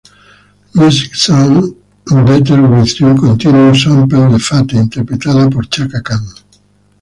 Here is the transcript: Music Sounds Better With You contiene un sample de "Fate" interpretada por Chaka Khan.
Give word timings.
Music 0.73 1.13
Sounds 1.13 1.73
Better 2.05 2.59
With 2.63 2.97
You 2.99 3.13
contiene 3.13 3.67
un 3.67 3.75
sample 3.75 4.29
de 4.31 4.39
"Fate" 4.39 4.75
interpretada 4.77 5.47
por 5.47 5.69
Chaka 5.69 6.01
Khan. 6.01 6.25